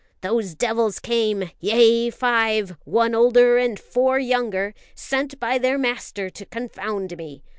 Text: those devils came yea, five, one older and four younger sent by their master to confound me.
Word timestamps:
those 0.21 0.55
devils 0.55 0.97
came 0.97 1.51
yea, 1.59 2.09
five, 2.09 2.75
one 2.85 3.13
older 3.13 3.59
and 3.59 3.79
four 3.79 4.17
younger 4.17 4.73
sent 4.95 5.39
by 5.39 5.59
their 5.59 5.77
master 5.77 6.27
to 6.27 6.43
confound 6.43 7.15
me. 7.17 7.43